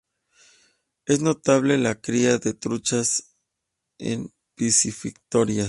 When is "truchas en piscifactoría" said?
2.55-5.59